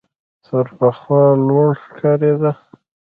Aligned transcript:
تر 0.45 0.65
پخوا 0.77 1.23
لوړ 1.47 1.69
ښکارېده. 1.83 2.51